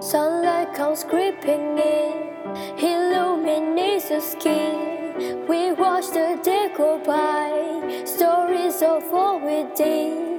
[0.00, 2.12] Sunlight comes creeping in,
[2.78, 5.46] illuminates your skin.
[5.46, 10.29] We watch the day go by, stories of all we did.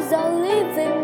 [0.00, 1.03] stars are living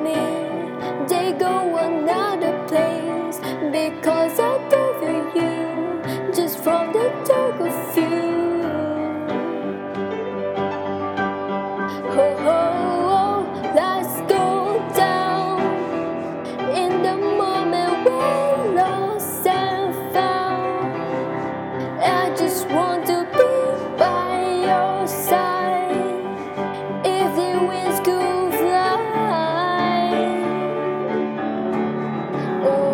[32.63, 32.90] Oh.